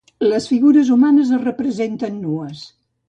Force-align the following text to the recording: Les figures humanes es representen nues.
Les 0.29 0.47
figures 0.53 0.89
humanes 0.95 1.33
es 1.37 1.43
representen 1.49 2.19
nues. 2.25 2.65